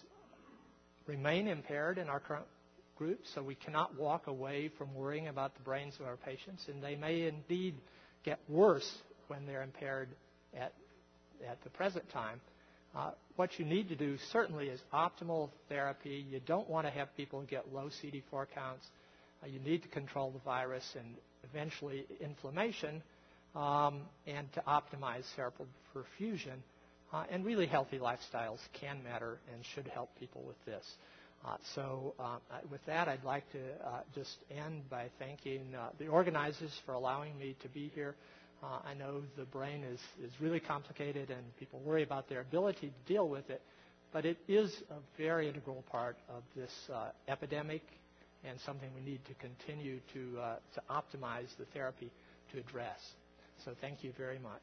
[1.07, 2.45] remain impaired in our current
[2.97, 6.83] group, so we cannot walk away from worrying about the brains of our patients, and
[6.83, 7.75] they may indeed
[8.23, 8.97] get worse
[9.27, 10.09] when they're impaired
[10.55, 10.73] at,
[11.47, 12.41] at the present time.
[12.95, 16.25] Uh, what you need to do certainly is optimal therapy.
[16.29, 18.85] You don't want to have people get low CD4 counts.
[19.43, 23.03] Uh, you need to control the virus and eventually inflammation
[23.55, 26.57] um, and to optimize cerebral perfusion.
[27.13, 30.83] Uh, and really healthy lifestyles can matter and should help people with this.
[31.45, 32.37] Uh, so uh,
[32.69, 37.37] with that, I'd like to uh, just end by thanking uh, the organizers for allowing
[37.37, 38.15] me to be here.
[38.61, 42.87] Uh, I know the brain is, is really complicated and people worry about their ability
[42.89, 43.61] to deal with it,
[44.11, 46.71] but it is a very integral part of this
[47.27, 47.83] epidemic
[48.43, 50.39] and something we need to continue to,
[50.73, 52.11] to optimize the therapy
[52.51, 52.99] to address.
[53.63, 54.61] So thank you very much.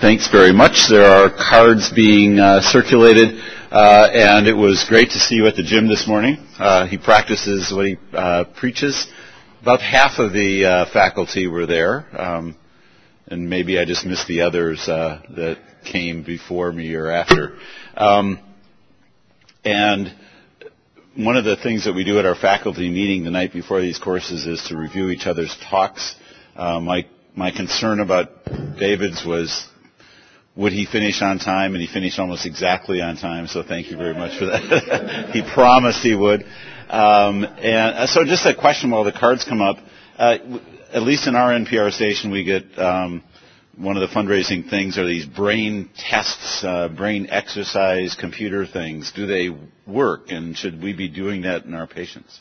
[0.00, 0.88] Thanks very much.
[0.88, 3.38] There are cards being uh, circulated,
[3.70, 6.38] uh, and it was great to see you at the gym this morning.
[6.58, 9.06] Uh, he practices what he uh, preaches.
[9.60, 12.56] About half of the uh, faculty were there, um,
[13.32, 17.56] and maybe I just missed the others uh, that came before me or after.
[17.96, 18.38] Um,
[19.64, 20.14] and
[21.16, 23.98] one of the things that we do at our faculty meeting the night before these
[23.98, 26.14] courses is to review each other's talks.
[26.56, 28.44] my my concern about
[28.78, 29.66] David's was
[30.54, 31.74] would he finish on time?
[31.74, 33.46] And he finished almost exactly on time.
[33.46, 35.30] So thank you very much for that.
[35.32, 36.44] he promised he would.
[36.90, 39.78] Um, and uh, so just a question while the cards come up.
[40.18, 40.36] Uh,
[40.92, 43.22] at least in our NPR station, we get um,
[43.76, 49.12] one of the fundraising things are these brain tests, uh, brain exercise, computer things.
[49.12, 49.48] Do they
[49.86, 52.40] work, and should we be doing that in our patients?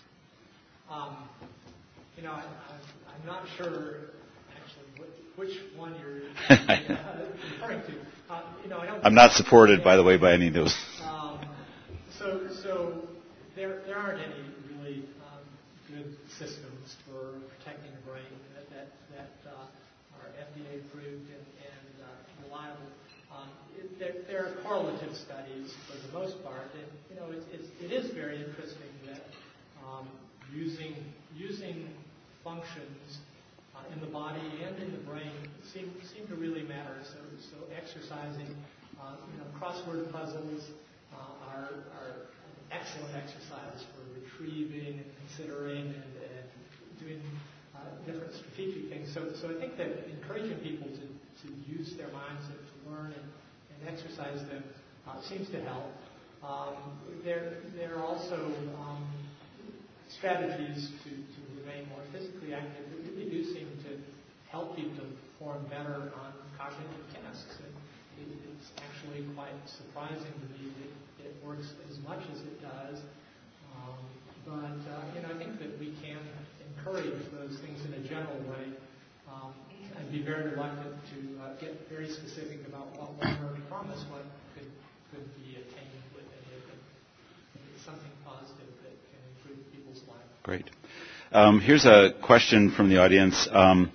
[0.89, 1.15] Um,
[2.17, 3.95] you know, I, am not sure
[4.55, 6.23] actually which one you're
[7.59, 8.01] referring to
[8.71, 9.05] no, I don't.
[9.05, 10.75] I'm not supported, by the way, by any of those.
[11.03, 11.39] Um,
[12.17, 13.01] so, so
[13.55, 15.43] there, there aren't any really um,
[15.89, 19.67] good systems for protecting the brain that that, that uh,
[20.15, 22.87] are FDA approved and, and uh, reliable.
[23.33, 23.49] Um,
[24.41, 28.37] are correlative studies for the most part, and you know it's, it's, it is very
[28.37, 29.21] interesting that
[29.85, 30.07] um,
[30.53, 30.95] using
[31.35, 31.87] using
[32.43, 33.19] functions
[33.75, 35.31] uh, in the body and in the brain
[35.73, 36.97] seem, seem to really matter.
[37.03, 38.49] So, so exercising,
[38.99, 40.71] uh, you know, crossword puzzles
[41.13, 42.15] uh, are, are
[42.71, 47.21] excellent exercise for retrieving and considering and, and doing
[47.75, 49.13] uh, different strategic things.
[49.13, 53.13] So, so I think that encouraging people to, to use their minds and to learn
[53.13, 53.25] and
[53.87, 54.63] exercise them
[55.07, 55.91] uh, seems to help.
[56.43, 56.75] Um,
[57.23, 59.05] there, there are also um,
[60.17, 63.97] strategies to, to remain more physically active that really do seem to
[64.49, 65.05] help people
[65.37, 67.61] perform better on cognitive tasks.
[67.61, 67.73] And
[68.25, 72.99] it, it's actually quite surprising to me that it works as much as it does.
[73.77, 74.01] Um,
[74.45, 76.19] but uh, you know, I think that we can
[76.73, 78.73] encourage those things in a general way.
[79.29, 79.53] Um,
[79.97, 84.23] and be very reluctant to uh, get very specific about what one word promise what
[84.55, 84.67] could
[85.11, 86.79] could be attained with any of them.
[87.75, 90.30] It's something positive that can improve people's lives.
[90.43, 90.69] Great.
[91.31, 93.47] Um, here's a question from the audience.
[93.51, 93.91] Um,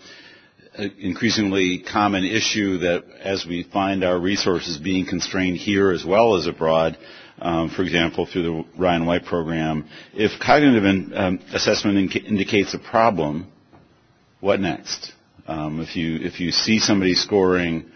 [0.99, 6.47] increasingly common issue that as we find our resources being constrained here as well as
[6.47, 6.99] abroad,
[7.39, 12.75] um, for example, through the Ryan White program, if cognitive in, um, assessment in- indicates
[12.75, 13.51] a problem,
[14.41, 15.13] what next?
[15.47, 17.87] Um, if you if you see somebody scoring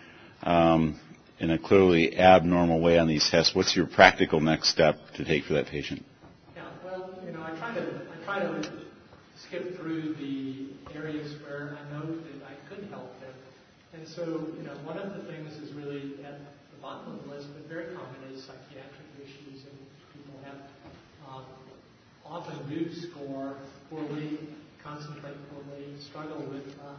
[0.43, 1.01] um,
[1.39, 5.45] in a clearly abnormal way on these tests, what's your practical next step to take
[5.45, 6.05] for that patient?
[6.55, 8.71] Yeah, well, you know, I try to I try to
[9.35, 13.35] skip through the areas where I know that I could help them.
[13.93, 14.23] And so,
[14.57, 17.67] you know, one of the things is really at the bottom of the list, but
[17.69, 19.77] very common, is psychiatric issues, and
[20.15, 20.63] people have
[21.29, 21.45] um,
[22.25, 23.57] often do score
[23.91, 24.39] poorly,
[24.81, 26.95] concentrate poorly, struggle with uh,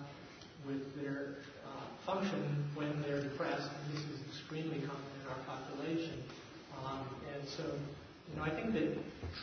[0.68, 3.70] with their uh, function when they're depressed.
[3.72, 6.22] And this is extremely common in our population.
[6.84, 7.64] Um, and so,
[8.32, 8.96] you know, I think that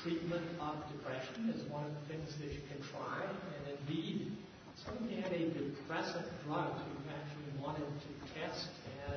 [0.03, 3.21] treatment of depression is one of the things that you can try.
[3.25, 4.33] And indeed,
[4.85, 6.81] some of the antidepressant drugs
[7.13, 8.69] actually wanted to test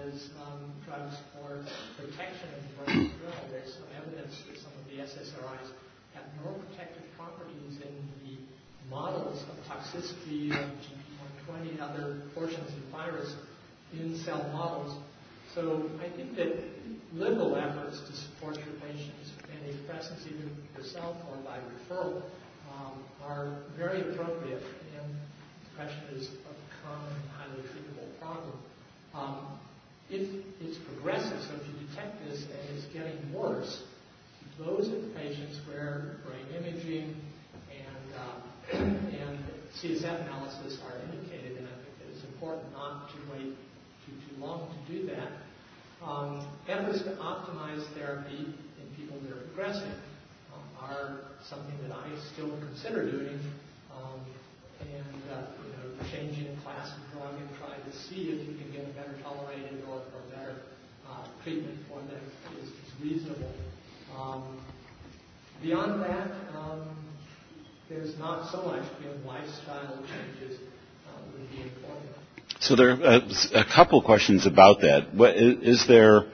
[0.03, 1.63] as um, drugs for
[1.97, 3.43] protection of the brain well.
[3.51, 5.69] There's some evidence that some of the SSRIs
[6.15, 7.93] have neuroprotective properties in
[8.25, 8.35] the
[8.89, 10.67] models of toxicity of
[11.47, 13.35] GP120 and other portions of the virus
[13.93, 14.97] in cell models.
[15.53, 16.57] So I think that
[17.13, 19.20] liberal efforts to support your patients
[19.61, 22.21] with antidepressants, either yourself or by referral,
[22.73, 24.63] um, are very appropriate.
[24.97, 25.15] And
[25.69, 28.53] depression is a common, highly treatable problem.
[29.13, 29.59] Um,
[30.09, 30.27] if
[30.59, 33.83] it's progressive, so if you detect this and it's getting worse,
[34.59, 37.15] those are the patients where brain imaging
[37.71, 39.39] and, uh, and
[39.81, 43.55] CSF analysis are indicated, and I think that it's important not to wait
[44.05, 45.31] too, too long to do that.
[46.05, 48.53] Um, efforts to optimize therapy
[49.11, 49.91] people that are progressing
[50.53, 53.39] um, are something that I still consider doing.
[53.91, 54.19] Um,
[54.79, 58.55] and uh, you know, changing a class of drug and try to see if you
[58.57, 60.55] can get a better tolerated or, or better
[61.07, 62.21] uh, treatment for them
[62.61, 63.51] is, is reasonable.
[64.17, 64.59] Um,
[65.61, 66.87] beyond that, um,
[67.89, 68.83] there's not so much.
[69.01, 70.59] You know, lifestyle changes
[71.07, 72.09] uh, would be important.
[72.59, 73.19] So there are uh,
[73.55, 75.13] a couple questions about that.
[75.13, 76.25] What, is there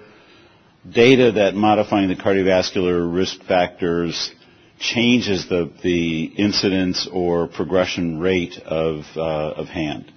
[0.93, 4.31] data that modifying the cardiovascular risk factors
[4.79, 10.11] changes the, the incidence or progression rate of, uh, of HAND?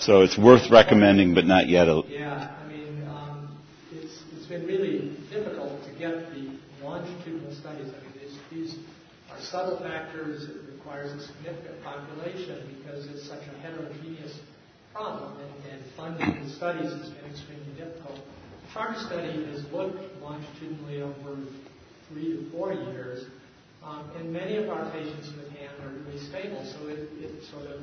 [0.00, 1.88] So it's worth recommending, but not yet.
[1.88, 3.58] A, yeah, I mean, um,
[3.90, 7.90] it's, it's been really difficult to get the longitudinal studies.
[7.90, 8.38] I mean, these,
[8.70, 8.78] these
[9.28, 10.44] are subtle factors.
[10.44, 14.38] It requires a significant population because it's such a heterogeneous
[14.98, 18.16] problem, and, and funding studies has been extremely difficult.
[18.16, 21.38] The CHARTER study has looked longitudinally over
[22.08, 23.26] three to four years,
[23.84, 27.66] um, and many of our patients with HAND are really stable, so it, it sort
[27.66, 27.80] of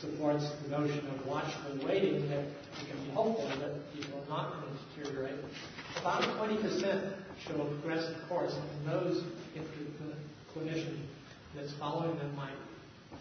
[0.00, 2.44] supports the notion of watchful waiting that
[2.80, 5.38] we can be hopeful that people are not going to deteriorate.
[6.00, 7.12] About 20%
[7.46, 9.22] show a progressive course, and those,
[9.54, 9.64] if
[9.98, 10.98] the clinician
[11.54, 12.50] that's following them might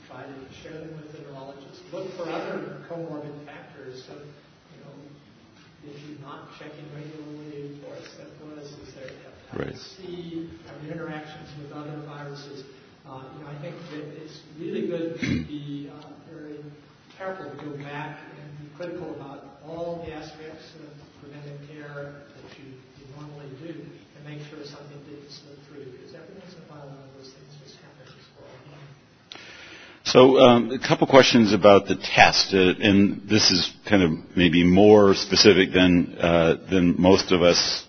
[0.07, 1.81] try to share them with the neurologist.
[1.91, 4.03] Look for other comorbid factors.
[4.07, 4.95] So, you know,
[5.85, 9.75] if you're not checking regularly for syphilis, is there hepatitis Right.
[9.75, 12.65] C, are there interactions with other viruses?
[13.07, 16.59] Uh, you know, I think that it's really good to be uh, very
[17.17, 20.91] careful to go back and be critical about all the aspects of
[21.21, 26.13] preventive care that you, you normally do and make sure something didn't slip through because
[26.13, 28.11] every once in a while one of those things just happens.
[28.35, 28.83] We're all human.
[30.07, 34.63] So um, a couple questions about the test, uh, and this is kind of maybe
[34.63, 37.85] more specific than uh, than most of us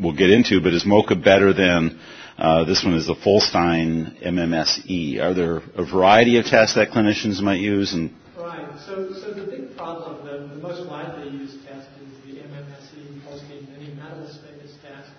[0.00, 0.60] will get into.
[0.62, 2.00] But is MoCA better than
[2.38, 2.94] uh, this one?
[2.94, 5.20] Is the Folstein MMSE?
[5.20, 7.92] Are there a variety of tests that clinicians might use?
[7.92, 8.68] And Right.
[8.86, 13.68] So, so the big problem, the, the most widely used test is the MMSE, Folstein
[13.68, 15.10] Mini Mental Status test.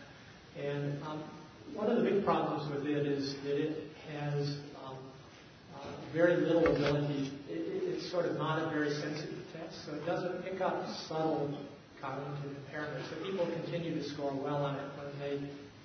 [0.57, 1.23] And um,
[1.73, 4.97] one of the big problems with it is that it has um,
[5.75, 7.29] uh, very little ability.
[7.49, 10.85] It, it, it's sort of not a very sensitive test, so it doesn't pick up
[11.07, 11.57] subtle
[12.01, 13.09] cognitive impairments.
[13.09, 15.35] So people continue to score well on it when they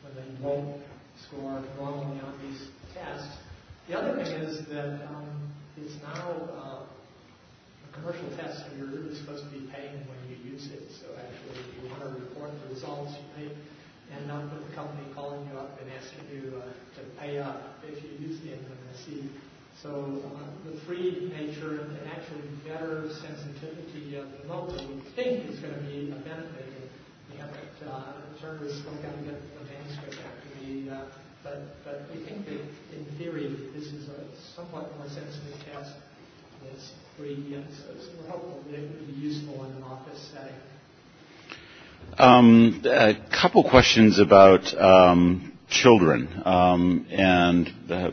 [0.03, 0.83] when they won't
[1.29, 3.39] score normally on these tests.
[3.87, 6.27] The other thing is that um, it's now
[6.59, 10.91] uh, a commercial test, and you're really supposed to be paying when you use it.
[10.91, 13.53] So actually, if you want to report the results, you may
[14.19, 16.67] end up with a company calling you up and asking you uh,
[16.99, 19.29] to pay up if you use the MMSE.
[19.85, 19.91] So
[20.25, 25.75] uh, the free nature and actually better sensitivity of the MoCA we think is going
[25.75, 26.89] to be a benefit.
[27.31, 31.03] We haven't, uh, still got to get the manuscript to me, uh,
[31.43, 32.61] but, but we think that
[32.97, 34.25] in theory this is a
[34.57, 35.93] somewhat more sensitive test
[36.65, 40.31] that's free, and so, so we're hopeful that it would be useful in an office
[40.33, 40.57] setting.
[42.17, 48.11] um, a couple questions about um, children, um, and uh,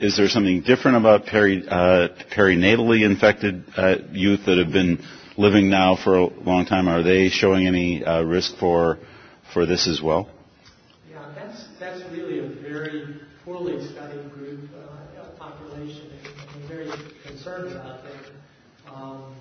[0.00, 5.02] is there something different about peri, uh, perinatally infected uh, youth that have been
[5.36, 6.88] living now for a long time?
[6.88, 8.98] Are they showing any uh, risk for
[9.54, 10.28] for this as well?
[11.10, 16.90] Yeah, that's that's really a very poorly studied group uh, population, and we're very
[17.26, 18.24] concerned about them.
[18.92, 19.34] Um,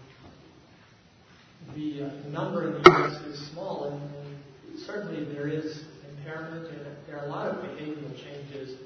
[1.75, 3.21] the uh, number in the U.S.
[3.25, 4.35] is small, and,
[4.69, 8.77] and certainly there is impairment, and there are a lot of behavioral changes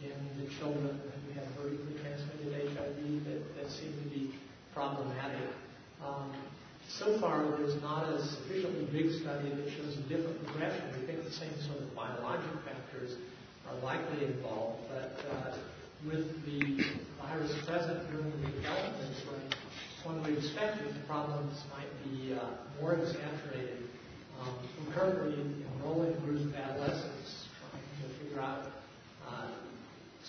[0.00, 4.30] in the children who have vertically transmitted HIV that, that seem to be
[4.72, 5.50] problematic.
[5.98, 6.30] Um,
[6.88, 10.82] so far there's not a sufficiently big study that shows a different progression.
[11.00, 13.18] We think the same sort of biologic factors
[13.66, 15.56] are likely involved, but uh,
[16.06, 16.84] with the
[17.18, 19.46] virus present during the development spring,
[20.04, 22.38] one would expect that the problems might be uh,
[22.80, 23.82] more exaggerated.
[24.40, 25.38] Um, we're currently
[25.78, 28.81] enrolling groups of adolescents trying to figure out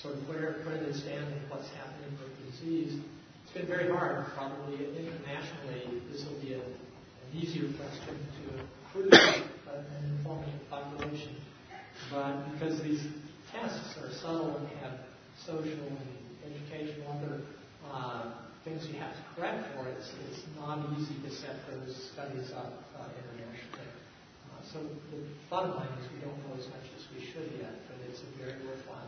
[0.04, 3.00] sort of where, where they stand and what's happening with the disease.
[3.44, 6.04] It's been very hard, probably internationally.
[6.12, 9.86] This will be a, an easier question to include an
[10.20, 11.40] informative population.
[12.12, 13.00] But because these
[13.50, 15.00] tests are subtle and have
[15.48, 17.42] social and educational other
[17.88, 22.52] uh, things you have to correct for, it's, it's not easy to set those studies
[22.52, 23.88] up uh, internationally.
[24.52, 24.80] Uh, so
[25.16, 28.20] the bottom line is we don't know as much as we should yet, but it's
[28.20, 29.08] a very worthwhile.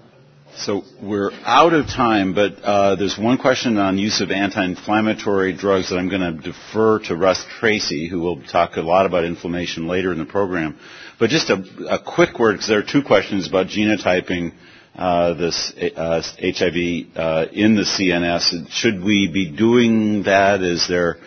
[0.58, 5.90] So we're out of time, but uh, there's one question on use of anti-inflammatory drugs
[5.90, 9.88] that I'm going to defer to Russ Tracy, who will talk a lot about inflammation
[9.88, 10.80] later in the program.
[11.20, 14.54] But just a, a quick word, because there are two questions about genotyping
[14.96, 18.72] uh, this uh, HIV uh, in the CNS.
[18.72, 20.62] Should we be doing that?
[20.62, 21.18] Is there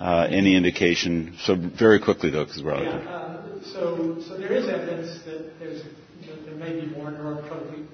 [0.00, 1.36] uh, any indication?
[1.42, 3.04] So very quickly, though, because we're out of time.
[3.04, 7.86] Yeah, so, so there is evidence that there may be more neurotropic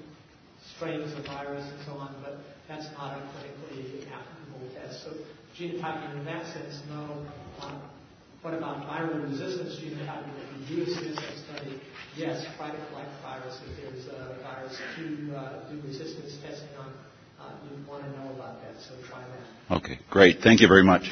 [0.75, 5.03] strains of virus and so on, but that's not a clinically applicable test.
[5.03, 5.11] So
[5.57, 7.25] genotyping in that sense, no.
[7.61, 7.81] Um,
[8.41, 10.33] what about viral resistance genotyping?
[10.61, 11.81] If you do a study,
[12.15, 13.59] yes, try to collect virus.
[13.65, 16.93] If there's a virus to uh, do resistance testing on,
[17.39, 19.75] uh, you want to know about that, so try that.
[19.77, 20.41] Okay, great.
[20.43, 21.09] Thank you very much.